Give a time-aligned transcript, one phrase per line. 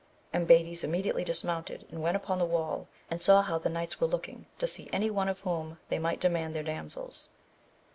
[0.33, 4.47] Ambades immediately dismounted and went upon the wall, and saw how the knights were looking
[4.57, 7.29] to see any one of whom they might demand their damsels.